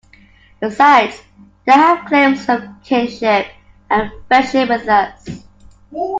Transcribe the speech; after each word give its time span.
Besides 0.59 1.21
they 1.63 1.73
have 1.73 2.07
claims 2.07 2.49
of 2.49 2.63
kinship 2.83 3.45
and 3.91 4.11
friendship 4.27 4.67
with 4.69 4.89
us. 4.89 5.45